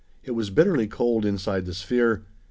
[0.23, 2.25] It was bitterly cold inside the sphere.